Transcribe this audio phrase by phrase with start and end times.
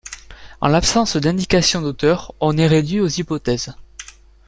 [0.61, 3.75] En l'absence d'indication d'auteur, on est réduit aux hypothèses.